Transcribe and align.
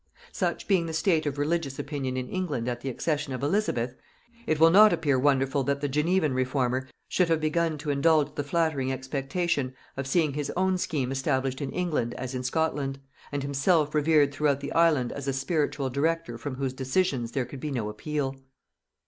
Such 0.31 0.67
being 0.67 0.87
the 0.87 0.93
state 0.93 1.27
of 1.27 1.37
religious 1.37 1.77
opinion 1.77 2.17
in 2.17 2.27
England 2.27 2.67
at 2.67 2.81
the 2.81 2.89
accession 2.89 3.33
of 3.33 3.43
Elizabeth, 3.43 3.93
it 4.47 4.59
will 4.59 4.71
not 4.71 4.91
appear 4.91 5.19
wonderful 5.19 5.63
that 5.65 5.79
the 5.79 5.87
Genevan 5.87 6.33
reformer 6.33 6.89
should 7.07 7.29
have 7.29 7.39
begun 7.39 7.77
to 7.77 7.91
indulge 7.91 8.33
the 8.33 8.43
flattering 8.43 8.91
expectation 8.91 9.75
of 9.95 10.07
seeing 10.07 10.33
his 10.33 10.49
own 10.57 10.79
scheme 10.79 11.11
established 11.11 11.61
in 11.61 11.69
England 11.71 12.15
as 12.15 12.33
in 12.33 12.41
Scotland, 12.41 12.99
and 13.31 13.43
himself 13.43 13.93
revered 13.93 14.33
throughout 14.33 14.59
the 14.59 14.71
island 14.73 15.11
as 15.11 15.27
a 15.27 15.33
spiritual 15.33 15.91
director 15.91 16.35
from 16.35 16.55
whose 16.55 16.73
decisions 16.73 17.33
there 17.33 17.45
could 17.45 17.59
be 17.59 17.69
no 17.69 17.87
appeal. 17.87 18.35